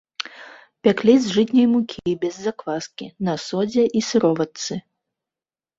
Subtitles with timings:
[0.87, 4.73] Пяклі з жытняй мукі без закваскі, на содзе і сыроватцы.